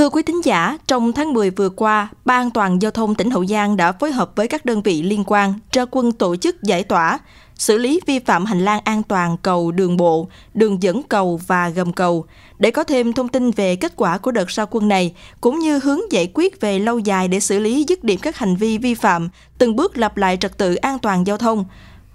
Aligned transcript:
Thưa 0.00 0.08
quý 0.08 0.22
thính 0.22 0.44
giả, 0.44 0.78
trong 0.86 1.12
tháng 1.12 1.32
10 1.32 1.50
vừa 1.50 1.68
qua, 1.68 2.08
Ban 2.24 2.50
toàn 2.50 2.82
giao 2.82 2.90
thông 2.90 3.14
tỉnh 3.14 3.30
Hậu 3.30 3.46
Giang 3.46 3.76
đã 3.76 3.92
phối 3.92 4.12
hợp 4.12 4.32
với 4.36 4.48
các 4.48 4.64
đơn 4.64 4.82
vị 4.82 5.02
liên 5.02 5.24
quan 5.26 5.54
ra 5.72 5.84
quân 5.90 6.12
tổ 6.12 6.36
chức 6.36 6.62
giải 6.62 6.84
tỏa, 6.84 7.18
xử 7.54 7.78
lý 7.78 8.00
vi 8.06 8.18
phạm 8.18 8.44
hành 8.44 8.64
lang 8.64 8.80
an 8.84 9.02
toàn 9.02 9.36
cầu 9.42 9.72
đường 9.72 9.96
bộ, 9.96 10.28
đường 10.54 10.82
dẫn 10.82 11.02
cầu 11.02 11.40
và 11.46 11.68
gầm 11.68 11.92
cầu. 11.92 12.24
Để 12.58 12.70
có 12.70 12.84
thêm 12.84 13.12
thông 13.12 13.28
tin 13.28 13.50
về 13.50 13.76
kết 13.76 13.92
quả 13.96 14.18
của 14.18 14.30
đợt 14.30 14.48
ra 14.48 14.64
quân 14.70 14.88
này, 14.88 15.14
cũng 15.40 15.58
như 15.58 15.78
hướng 15.78 16.12
giải 16.12 16.30
quyết 16.34 16.60
về 16.60 16.78
lâu 16.78 16.98
dài 16.98 17.28
để 17.28 17.40
xử 17.40 17.58
lý 17.58 17.84
dứt 17.88 18.04
điểm 18.04 18.20
các 18.22 18.36
hành 18.36 18.56
vi 18.56 18.78
vi 18.78 18.94
phạm, 18.94 19.28
từng 19.58 19.76
bước 19.76 19.98
lập 19.98 20.16
lại 20.16 20.36
trật 20.36 20.58
tự 20.58 20.74
an 20.74 20.98
toàn 20.98 21.26
giao 21.26 21.36
thông. 21.36 21.64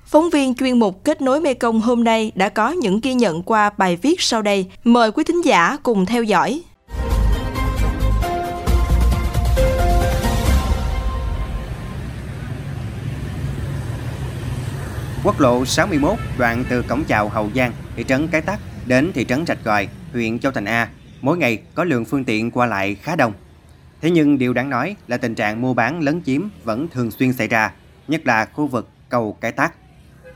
Phóng 0.05 0.29
viên 0.29 0.55
chuyên 0.55 0.79
mục 0.79 1.03
Kết 1.03 1.21
nối 1.21 1.41
Mê 1.41 1.53
Công 1.53 1.81
hôm 1.81 2.03
nay 2.03 2.31
đã 2.35 2.49
có 2.49 2.71
những 2.71 2.99
ghi 3.03 3.13
nhận 3.13 3.43
qua 3.43 3.69
bài 3.77 3.95
viết 3.95 4.21
sau 4.21 4.41
đây. 4.41 4.65
Mời 4.83 5.11
quý 5.11 5.23
thính 5.23 5.41
giả 5.41 5.77
cùng 5.83 6.05
theo 6.05 6.23
dõi. 6.23 6.63
Quốc 15.25 15.41
lộ 15.41 15.65
61 15.65 16.19
đoạn 16.37 16.63
từ 16.69 16.81
cổng 16.81 17.03
chào 17.03 17.29
Hậu 17.29 17.49
Giang, 17.55 17.71
thị 17.95 18.03
trấn 18.03 18.27
Cái 18.27 18.41
Tắc 18.41 18.59
đến 18.87 19.11
thị 19.13 19.25
trấn 19.25 19.45
Rạch 19.45 19.63
Gòi, 19.63 19.87
huyện 20.13 20.39
Châu 20.39 20.51
Thành 20.51 20.65
A, 20.65 20.89
mỗi 21.21 21.37
ngày 21.37 21.63
có 21.75 21.83
lượng 21.83 22.05
phương 22.05 22.23
tiện 22.23 22.51
qua 22.51 22.65
lại 22.65 22.95
khá 22.95 23.15
đông. 23.15 23.33
Thế 24.01 24.11
nhưng 24.11 24.37
điều 24.37 24.53
đáng 24.53 24.69
nói 24.69 24.95
là 25.07 25.17
tình 25.17 25.35
trạng 25.35 25.61
mua 25.61 25.73
bán 25.73 26.01
lấn 26.01 26.21
chiếm 26.25 26.41
vẫn 26.63 26.87
thường 26.87 27.11
xuyên 27.11 27.33
xảy 27.33 27.47
ra, 27.47 27.73
nhất 28.07 28.27
là 28.27 28.45
khu 28.45 28.67
vực 28.67 28.89
cầu 29.09 29.37
Cái 29.41 29.51
Tắc. 29.51 29.73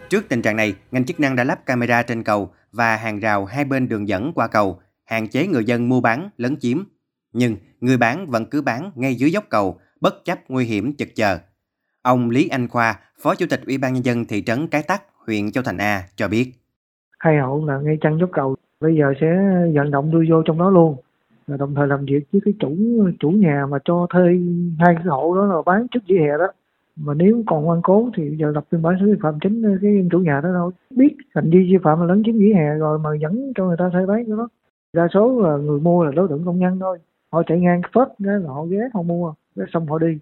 Trước 0.09 0.29
tình 0.29 0.41
trạng 0.41 0.55
này, 0.55 0.75
ngành 0.91 1.05
chức 1.05 1.19
năng 1.19 1.35
đã 1.35 1.43
lắp 1.43 1.65
camera 1.65 2.03
trên 2.03 2.23
cầu 2.23 2.53
và 2.71 2.95
hàng 2.95 3.19
rào 3.19 3.45
hai 3.45 3.65
bên 3.65 3.89
đường 3.89 4.07
dẫn 4.07 4.31
qua 4.35 4.47
cầu, 4.47 4.81
hạn 5.05 5.27
chế 5.27 5.47
người 5.47 5.65
dân 5.65 5.89
mua 5.89 6.01
bán 6.01 6.29
lấn 6.37 6.59
chiếm. 6.59 6.83
Nhưng 7.33 7.57
người 7.79 7.97
bán 7.97 8.29
vẫn 8.29 8.45
cứ 8.45 8.61
bán 8.61 8.91
ngay 8.95 9.15
dưới 9.15 9.31
dốc 9.31 9.45
cầu, 9.49 9.79
bất 10.01 10.25
chấp 10.25 10.39
nguy 10.47 10.65
hiểm 10.65 10.95
chực 10.95 11.15
chờ. 11.15 11.39
Ông 12.09 12.29
Lý 12.29 12.47
Anh 12.47 12.67
Khoa, 12.67 12.99
Phó 13.21 13.35
Chủ 13.35 13.45
tịch 13.49 13.59
Ủy 13.65 13.77
ban 13.77 13.93
Nhân 13.93 14.05
dân 14.05 14.25
thị 14.25 14.41
trấn 14.41 14.67
Cái 14.67 14.83
Tắc, 14.87 15.01
huyện 15.27 15.51
Châu 15.51 15.63
Thành 15.63 15.77
A 15.77 16.03
cho 16.15 16.27
biết. 16.27 16.51
Hai 17.19 17.37
hộ 17.37 17.63
là 17.67 17.79
ngay 17.79 17.97
chân 18.01 18.19
dốc 18.19 18.29
cầu, 18.33 18.55
bây 18.81 18.95
giờ 18.95 19.13
sẽ 19.21 19.27
vận 19.75 19.91
động 19.91 20.11
đưa 20.11 20.23
vô 20.29 20.41
trong 20.45 20.59
đó 20.59 20.69
luôn. 20.69 20.95
Và 21.47 21.57
đồng 21.57 21.75
thời 21.75 21.87
làm 21.87 22.05
việc 22.05 22.19
với 22.31 22.41
cái 22.45 22.53
chủ 22.59 22.75
chủ 23.19 23.29
nhà 23.29 23.65
mà 23.69 23.77
cho 23.85 24.07
thuê 24.13 24.23
hai 24.79 24.95
cái 24.95 25.03
hộ 25.07 25.35
đó 25.35 25.45
là 25.45 25.55
bán 25.65 25.87
trước 25.91 25.99
vỉa 26.07 26.17
hè 26.17 26.37
đó. 26.39 26.47
Mà 26.95 27.13
nếu 27.13 27.43
còn 27.47 27.63
ngoan 27.63 27.81
cố 27.83 28.09
thì 28.17 28.35
giờ 28.39 28.51
lập 28.51 28.63
biên 28.71 28.81
bản 28.81 28.95
xử 28.99 29.05
vi 29.05 29.19
phạm 29.21 29.39
chính 29.41 29.77
cái 29.81 30.07
chủ 30.11 30.19
nhà 30.19 30.41
đó 30.43 30.49
đâu. 30.53 30.71
Biết 30.95 31.15
hành 31.35 31.49
vi 31.49 31.59
vi 31.59 31.77
phạm 31.83 31.99
là 31.99 32.05
lấn 32.05 32.23
chiếm 32.25 32.39
vỉa 32.39 32.53
hè 32.55 32.73
rồi 32.73 32.99
mà 32.99 33.09
dẫn 33.21 33.51
cho 33.55 33.65
người 33.65 33.77
ta 33.79 33.89
thuê 33.93 34.05
bán 34.05 34.25
cái 34.25 34.37
đó. 34.37 34.47
Đa 34.93 35.07
số 35.13 35.41
là 35.41 35.57
người 35.57 35.79
mua 35.79 36.03
là 36.03 36.11
đối 36.11 36.27
tượng 36.27 36.45
công 36.45 36.59
nhân 36.59 36.79
thôi. 36.79 36.97
Họ 37.31 37.43
chạy 37.47 37.59
ngang 37.59 37.81
phết 37.95 38.07
cái 38.23 38.39
là 38.39 38.49
họ 38.49 38.65
ghé 38.65 38.79
họ 38.93 39.01
mua 39.01 39.33
cái 39.55 39.65
xong 39.73 39.87
họ 39.87 39.99
đi 39.99 40.17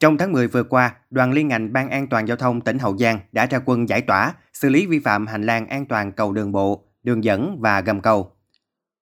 trong 0.00 0.18
tháng 0.18 0.32
10 0.32 0.48
vừa 0.48 0.62
qua, 0.62 0.94
Đoàn 1.10 1.32
Liên 1.32 1.48
ngành 1.48 1.72
Ban 1.72 1.90
An 1.90 2.06
toàn 2.06 2.28
Giao 2.28 2.36
thông 2.36 2.60
tỉnh 2.60 2.78
Hậu 2.78 2.98
Giang 2.98 3.20
đã 3.32 3.46
ra 3.46 3.60
quân 3.64 3.88
giải 3.88 4.00
tỏa, 4.00 4.34
xử 4.52 4.68
lý 4.68 4.86
vi 4.86 4.98
phạm 4.98 5.26
hành 5.26 5.46
lang 5.46 5.66
an 5.66 5.86
toàn 5.86 6.12
cầu 6.12 6.32
đường 6.32 6.52
bộ, 6.52 6.84
đường 7.02 7.24
dẫn 7.24 7.58
và 7.60 7.80
gầm 7.80 8.00
cầu. 8.00 8.30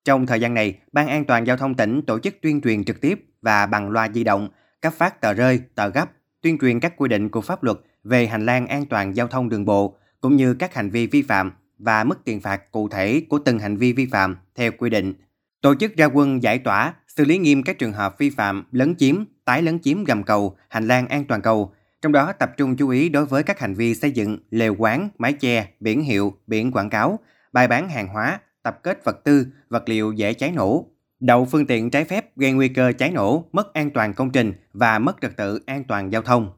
Trong 0.05 0.27
thời 0.27 0.41
gian 0.41 0.55
này, 0.55 0.79
Ban 0.93 1.09
An 1.09 1.25
toàn 1.25 1.47
Giao 1.47 1.57
thông 1.57 1.75
tỉnh 1.75 2.03
tổ 2.07 2.19
chức 2.19 2.35
tuyên 2.43 2.61
truyền 2.61 2.85
trực 2.85 3.01
tiếp 3.01 3.25
và 3.43 3.67
bằng 3.67 3.91
loa 3.91 4.09
di 4.09 4.25
động, 4.25 4.49
cấp 4.81 4.93
phát 4.93 5.21
tờ 5.21 5.35
rơi, 5.35 5.61
tờ 5.75 5.89
gấp, 5.89 6.11
tuyên 6.43 6.59
truyền 6.59 6.81
các 6.81 6.97
quy 6.97 7.09
định 7.09 7.29
của 7.29 7.41
pháp 7.41 7.63
luật 7.63 7.79
về 8.05 8.27
hành 8.27 8.47
lang 8.47 8.67
an 8.67 8.87
toàn 8.87 9.17
giao 9.17 9.27
thông 9.27 9.49
đường 9.49 9.65
bộ, 9.65 9.97
cũng 10.21 10.37
như 10.37 10.55
các 10.55 10.75
hành 10.75 10.91
vi 10.91 11.07
vi 11.07 11.23
phạm 11.23 11.53
và 11.79 12.05
mức 12.05 12.25
tiền 12.25 12.41
phạt 12.41 12.73
cụ 12.73 12.89
thể 12.89 13.23
của 13.29 13.39
từng 13.39 13.59
hành 13.59 13.77
vi 13.77 13.93
vi 13.93 14.07
phạm 14.07 14.37
theo 14.55 14.71
quy 14.79 14.91
định. 14.91 15.15
Tổ 15.61 15.75
chức 15.75 15.97
ra 15.97 16.07
quân 16.07 16.43
giải 16.43 16.59
tỏa, 16.59 16.95
xử 17.17 17.25
lý 17.25 17.39
nghiêm 17.39 17.63
các 17.63 17.79
trường 17.79 17.93
hợp 17.93 18.19
vi 18.19 18.31
phạm 18.31 18.65
lấn 18.73 18.95
chiếm, 18.97 19.25
tái 19.45 19.63
lấn 19.63 19.79
chiếm 19.79 20.05
gầm 20.05 20.23
cầu, 20.23 20.57
hành 20.69 20.87
lang 20.89 21.09
an 21.09 21.25
toàn 21.25 21.43
cầu, 21.43 21.73
trong 22.03 22.13
đó 22.13 22.33
tập 22.33 22.53
trung 22.57 22.77
chú 22.77 22.89
ý 22.89 23.09
đối 23.09 23.27
với 23.27 23.43
các 23.43 23.61
hành 23.61 23.75
vi 23.75 23.95
xây 23.95 24.11
dựng, 24.11 24.39
lều 24.51 24.75
quán, 24.79 25.09
mái 25.19 25.33
che, 25.33 25.69
biển 25.81 26.03
hiệu, 26.03 26.35
biển 26.47 26.73
quảng 26.73 26.91
cáo, 26.91 27.19
bài 27.53 27.69
bán 27.69 27.89
hàng 27.89 28.09
hóa, 28.09 28.41
tập 28.63 28.79
kết 28.83 29.05
vật 29.05 29.25
tư, 29.25 29.47
vật 29.69 29.89
liệu 29.89 30.13
dễ 30.13 30.35
cháy 30.35 30.53
nổ, 30.53 30.87
đậu 31.21 31.45
phương 31.45 31.67
tiện 31.67 31.91
trái 31.91 32.05
phép 32.05 32.37
gây 32.37 32.53
nguy 32.53 32.69
cơ 32.69 32.93
cháy 32.99 33.11
nổ, 33.11 33.45
mất 33.53 33.75
an 33.75 33.91
toàn 33.91 34.15
công 34.15 34.31
trình 34.31 34.53
và 34.73 34.99
mất 34.99 35.17
trật 35.21 35.37
tự 35.37 35.61
an 35.67 35.85
toàn 35.85 36.13
giao 36.13 36.23
thông. 36.23 36.51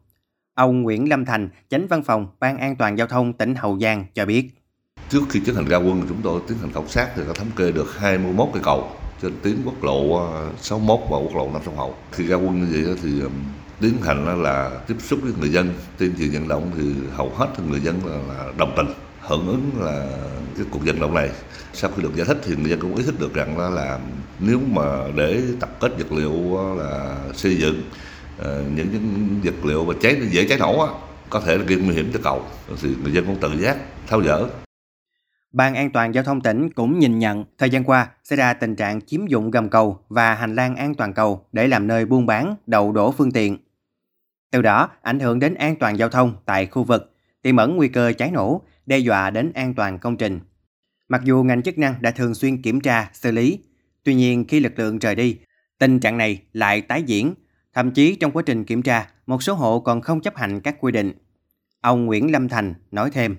Ông 0.55 0.83
Nguyễn 0.83 1.09
Lâm 1.09 1.25
Thành, 1.25 1.49
chánh 1.69 1.87
văn 1.87 2.03
phòng 2.03 2.27
Ban 2.41 2.59
An 2.59 2.77
toàn 2.77 2.99
giao 2.99 3.07
thông 3.07 3.33
tỉnh 3.33 3.55
Hậu 3.55 3.79
Giang 3.79 4.05
cho 4.15 4.27
biết. 4.27 4.51
Trước 5.09 5.23
khi 5.31 5.41
tiến 5.47 5.55
hành 5.55 5.69
ra 5.69 5.77
quân, 5.77 6.03
chúng 6.09 6.23
tôi 6.23 6.41
tiến 6.49 6.59
hành 6.59 6.73
khảo 6.73 6.89
sát 6.89 7.11
thì 7.17 7.23
có 7.27 7.33
thống 7.33 7.51
kê 7.57 7.73
được 7.73 7.99
21 7.99 8.49
cây 8.53 8.63
cầu 8.65 8.91
trên 9.25 9.33
tuyến 9.43 9.57
quốc 9.65 9.85
lộ 9.85 10.17
ờ, 10.17 10.51
61 10.61 11.01
và 11.11 11.19
quốc 11.19 11.37
lộ 11.37 11.51
5 11.53 11.63
sông 11.65 11.77
Hậu. 11.77 11.95
Khi 12.13 12.27
ra 12.27 12.37
quân 12.37 12.61
như 12.61 12.87
vậy 12.87 12.97
thì 13.03 13.21
ờ, 13.21 13.29
tiến 13.81 13.95
hành 14.03 14.43
là 14.43 14.71
tiếp 14.87 14.97
xúc 14.99 15.19
với 15.23 15.33
người 15.41 15.49
dân, 15.49 15.75
tuyên 15.99 16.15
truyền 16.19 16.31
vận 16.31 16.49
động 16.49 16.71
thì 16.77 16.85
hầu 17.17 17.33
hết 17.37 17.47
người 17.71 17.81
dân 17.81 18.01
là 18.07 18.53
đồng 18.59 18.73
tình 18.77 18.87
hưởng 19.21 19.47
ứng 19.47 19.71
là 19.81 20.07
cái 20.57 20.67
cuộc 20.71 20.81
vận 20.85 21.01
động 21.01 21.15
này. 21.15 21.31
Sau 21.73 21.91
khi 21.97 22.03
được 22.03 22.17
giải 22.17 22.27
thích 22.27 22.39
thì 22.45 22.57
người 22.57 22.71
dân 22.71 22.81
cũng 22.81 22.97
ý 22.97 23.03
thức 23.03 23.21
được 23.21 23.35
rằng 23.35 23.59
là, 23.59 23.71
là 23.71 23.99
nếu 24.41 24.61
mà 24.71 24.83
để 25.17 25.43
tập 25.61 25.71
kết 25.81 25.93
vật 25.99 26.13
liệu 26.13 26.59
là 26.79 27.17
xây 27.35 27.57
dựng 27.57 27.83
ờ, 28.39 28.63
những, 28.77 28.89
những 28.93 29.41
vật 29.45 29.65
liệu 29.65 29.85
mà 29.85 29.95
cháy 30.01 30.17
dễ 30.31 30.47
cháy 30.49 30.59
nổ 30.59 30.89
có 31.31 31.41
thể 31.41 31.57
là 31.57 31.65
gây 31.65 31.79
nguy 31.79 31.95
hiểm 31.95 32.11
cho 32.13 32.21
cầu 32.25 32.43
thì 32.83 32.89
người 33.03 33.13
dân 33.13 33.27
cũng 33.27 33.37
tự 33.41 33.51
giác 33.61 33.77
tháo 34.07 34.23
dỡ. 34.23 34.64
Ban 35.55 35.75
an 35.75 35.91
toàn 35.91 36.15
giao 36.15 36.25
thông 36.25 36.41
tỉnh 36.41 36.73
cũng 36.73 36.99
nhìn 36.99 37.19
nhận 37.19 37.45
thời 37.59 37.71
gian 37.71 37.85
qua 37.85 38.11
xảy 38.25 38.37
ra 38.37 38.55
tình 38.55 38.77
trạng 38.77 39.01
chiếm 39.01 39.27
dụng 39.27 39.51
gầm 39.51 39.69
cầu 39.69 39.99
và 40.09 40.35
hành 40.35 40.55
lang 40.55 40.77
an 40.77 40.95
toàn 40.95 41.15
cầu 41.15 41.47
để 41.53 41.69
làm 41.69 41.87
nơi 41.87 42.07
buôn 42.07 42.27
bán, 42.27 42.57
đậu 42.67 42.93
đổ 42.93 43.13
phương 43.13 43.33
tiện. 43.33 43.59
Từ 44.51 44.63
đó 44.63 44.91
ảnh 45.03 45.21
hưởng 45.21 45.39
đến 45.39 45.55
an 45.55 45.77
toàn 45.77 45.99
giao 45.99 46.09
thông 46.09 46.37
tại 46.45 46.67
khu 46.67 46.85
vực, 46.85 47.17
tiềm 47.43 47.57
ẩn 47.57 47.77
nguy 47.77 47.89
cơ 47.89 48.13
cháy 48.19 48.31
nổ, 48.31 48.63
đe 48.87 48.99
dọa 48.99 49.31
đến 49.31 49.53
an 49.53 49.75
toàn 49.75 49.99
công 49.99 50.17
trình. 50.17 50.41
Mặc 51.09 51.21
dù 51.25 51.43
ngành 51.43 51.63
chức 51.63 51.79
năng 51.79 51.95
đã 52.01 52.11
thường 52.11 52.35
xuyên 52.35 52.63
kiểm 52.63 52.81
tra, 52.81 53.11
xử 53.13 53.33
lý, 53.33 53.59
tuy 54.05 54.15
nhiên 54.15 54.45
khi 54.49 54.61
lực 54.61 54.79
lượng 54.79 54.99
rời 54.99 55.15
đi, 55.15 55.39
tình 55.79 56.01
trạng 56.01 56.19
này 56.19 56.43
lại 56.53 56.81
tái 56.81 57.03
diễn. 57.03 57.35
Thậm 57.75 57.91
chí 57.91 58.17
trong 58.17 58.33
quá 58.33 58.43
trình 58.47 58.65
kiểm 58.65 58.83
tra, 58.83 59.09
một 59.27 59.43
số 59.43 59.55
hộ 59.55 59.81
còn 59.81 60.01
không 60.01 60.21
chấp 60.21 60.37
hành 60.37 60.61
các 60.61 60.77
quy 60.81 60.93
định. 60.93 61.13
Ông 61.81 62.07
Nguyễn 62.07 62.33
Lâm 62.33 62.49
Thành 62.49 62.75
nói 62.91 63.11
thêm. 63.11 63.37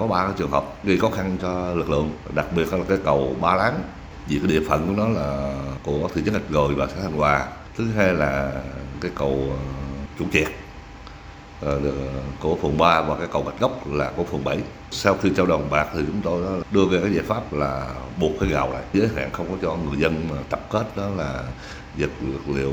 Có 0.00 0.06
ba 0.06 0.28
trường 0.36 0.50
hợp 0.50 0.64
gây 0.84 0.98
khó 0.98 1.10
khăn 1.10 1.36
cho 1.42 1.74
lực 1.74 1.90
lượng, 1.90 2.10
đặc 2.34 2.46
biệt 2.56 2.72
là 2.72 2.78
cái 2.88 2.98
cầu 3.04 3.36
Ba 3.40 3.54
Láng, 3.54 3.80
vì 4.28 4.38
cái 4.38 4.46
địa 4.46 4.68
phận 4.68 4.86
của 4.86 4.92
nó 4.96 5.08
là 5.08 5.54
của 5.82 6.08
thị 6.14 6.22
trấn 6.24 6.34
Hạch 6.34 6.48
Gòi 6.50 6.74
và 6.74 6.86
xã 6.86 7.02
Thành 7.02 7.12
Hòa. 7.12 7.46
Thứ 7.76 7.84
hai 7.96 8.14
là 8.14 8.52
cái 9.00 9.10
cầu 9.14 9.48
ờ, 9.50 9.56
Chủ 10.18 10.24
Triệt 10.32 10.48
ờ, 11.60 11.80
ờ, 11.84 11.92
của 12.40 12.56
phường 12.62 12.78
3 12.78 13.02
và 13.02 13.16
cái 13.16 13.26
cầu 13.32 13.42
Bạch 13.42 13.60
Gốc 13.60 13.92
là 13.92 14.12
của 14.16 14.24
phường 14.24 14.44
7. 14.44 14.58
Sau 14.90 15.16
khi 15.22 15.30
trao 15.36 15.46
đồng 15.46 15.70
bạc 15.70 15.88
thì 15.94 16.00
chúng 16.06 16.20
tôi 16.22 16.62
đưa 16.70 16.84
ra 16.92 16.98
cái 17.02 17.14
giải 17.14 17.24
pháp 17.24 17.52
là 17.52 17.94
buộc 18.20 18.32
cái 18.40 18.48
gạo 18.48 18.72
lại, 18.72 18.82
giới 18.92 19.08
hạn 19.16 19.30
không 19.32 19.46
có 19.50 19.56
cho 19.62 19.76
người 19.76 19.98
dân 19.98 20.28
mà 20.30 20.36
tập 20.50 20.60
kết 20.70 20.96
đó 20.96 21.08
là 21.16 21.42
vật 21.98 22.10
liệu 22.54 22.72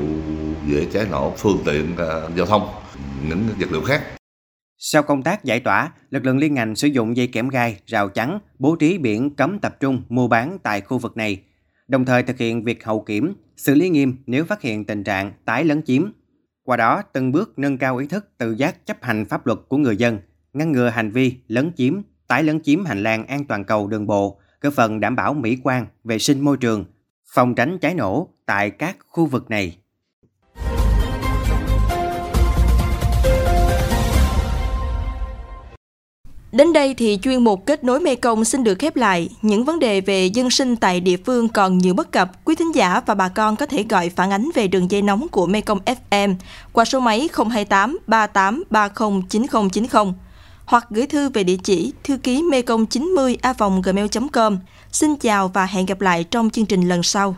dễ 0.66 0.86
cháy 0.92 1.06
nổ, 1.10 1.34
phương 1.38 1.58
tiện 1.64 1.96
giao 2.36 2.46
thông, 2.46 2.68
những 3.28 3.48
vật 3.58 3.68
liệu 3.72 3.82
khác. 3.82 4.02
Sau 4.82 5.02
công 5.02 5.22
tác 5.22 5.44
giải 5.44 5.60
tỏa, 5.60 5.92
lực 6.10 6.24
lượng 6.24 6.38
liên 6.38 6.54
ngành 6.54 6.76
sử 6.76 6.88
dụng 6.88 7.16
dây 7.16 7.26
kẽm 7.26 7.48
gai, 7.48 7.80
rào 7.86 8.08
chắn, 8.08 8.38
bố 8.58 8.76
trí 8.76 8.98
biển 8.98 9.34
cấm 9.34 9.58
tập 9.58 9.76
trung 9.80 10.02
mua 10.08 10.28
bán 10.28 10.58
tại 10.62 10.80
khu 10.80 10.98
vực 10.98 11.16
này, 11.16 11.42
đồng 11.88 12.04
thời 12.04 12.22
thực 12.22 12.38
hiện 12.38 12.64
việc 12.64 12.84
hậu 12.84 13.00
kiểm, 13.00 13.34
xử 13.56 13.74
lý 13.74 13.88
nghiêm 13.88 14.16
nếu 14.26 14.44
phát 14.44 14.62
hiện 14.62 14.84
tình 14.84 15.04
trạng 15.04 15.32
tái 15.44 15.64
lấn 15.64 15.82
chiếm, 15.82 16.12
qua 16.64 16.76
đó 16.76 17.02
từng 17.12 17.32
bước 17.32 17.58
nâng 17.58 17.78
cao 17.78 17.96
ý 17.96 18.06
thức 18.06 18.28
tự 18.38 18.52
giác 18.52 18.86
chấp 18.86 19.02
hành 19.02 19.24
pháp 19.24 19.46
luật 19.46 19.58
của 19.68 19.76
người 19.76 19.96
dân, 19.96 20.18
ngăn 20.52 20.72
ngừa 20.72 20.88
hành 20.88 21.10
vi 21.10 21.36
lấn 21.48 21.72
chiếm, 21.76 22.00
tái 22.28 22.42
lấn 22.42 22.62
chiếm 22.62 22.84
hành 22.84 23.02
lang 23.02 23.26
an 23.26 23.44
toàn 23.44 23.64
cầu 23.64 23.86
đường 23.86 24.06
bộ, 24.06 24.40
góp 24.60 24.72
phần 24.72 25.00
đảm 25.00 25.16
bảo 25.16 25.34
mỹ 25.34 25.58
quan, 25.62 25.86
vệ 26.04 26.18
sinh 26.18 26.40
môi 26.40 26.56
trường, 26.56 26.84
phòng 27.34 27.54
tránh 27.54 27.78
cháy 27.78 27.94
nổ 27.94 28.28
tại 28.46 28.70
các 28.70 28.96
khu 29.08 29.26
vực 29.26 29.50
này. 29.50 29.79
Đến 36.60 36.72
đây 36.72 36.94
thì 36.94 37.18
chuyên 37.22 37.44
mục 37.44 37.66
kết 37.66 37.84
nối 37.84 38.00
Mê 38.00 38.14
Công 38.14 38.44
xin 38.44 38.64
được 38.64 38.78
khép 38.78 38.96
lại. 38.96 39.28
Những 39.42 39.64
vấn 39.64 39.78
đề 39.78 40.00
về 40.00 40.26
dân 40.26 40.50
sinh 40.50 40.76
tại 40.76 41.00
địa 41.00 41.16
phương 41.16 41.48
còn 41.48 41.78
nhiều 41.78 41.94
bất 41.94 42.12
cập. 42.12 42.44
Quý 42.44 42.54
thính 42.54 42.74
giả 42.74 43.00
và 43.06 43.14
bà 43.14 43.28
con 43.28 43.56
có 43.56 43.66
thể 43.66 43.84
gọi 43.88 44.10
phản 44.10 44.30
ánh 44.30 44.50
về 44.54 44.68
đường 44.68 44.90
dây 44.90 45.02
nóng 45.02 45.28
của 45.28 45.46
Mê 45.46 45.60
Công 45.60 45.78
FM 45.84 46.34
qua 46.72 46.84
số 46.84 47.00
máy 47.00 47.28
028 47.50 47.98
38 48.06 48.64
30 48.70 49.22
9090 49.28 50.04
hoặc 50.64 50.86
gửi 50.90 51.06
thư 51.06 51.28
về 51.28 51.44
địa 51.44 51.56
chỉ 51.64 51.92
thư 52.04 52.16
ký 52.16 52.42
mekong 52.42 52.80
công 52.80 52.86
90 52.86 53.36
a 53.42 53.54
gmail.com. 53.84 54.58
Xin 54.92 55.16
chào 55.16 55.48
và 55.48 55.66
hẹn 55.66 55.86
gặp 55.86 56.00
lại 56.00 56.24
trong 56.24 56.50
chương 56.50 56.66
trình 56.66 56.88
lần 56.88 57.02
sau. 57.02 57.36